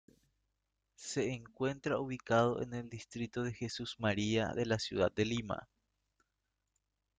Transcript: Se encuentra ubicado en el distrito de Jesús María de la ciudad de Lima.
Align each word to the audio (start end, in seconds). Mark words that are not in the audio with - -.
Se 0.95 1.31
encuentra 1.31 1.99
ubicado 1.99 2.59
en 2.63 2.73
el 2.73 2.89
distrito 2.89 3.43
de 3.43 3.53
Jesús 3.53 3.97
María 3.99 4.47
de 4.55 4.65
la 4.65 4.79
ciudad 4.79 5.11
de 5.11 5.25
Lima. 5.25 5.69